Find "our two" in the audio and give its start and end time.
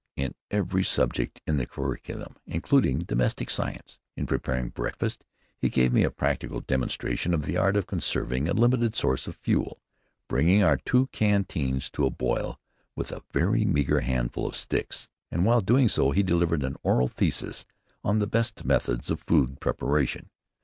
10.63-11.05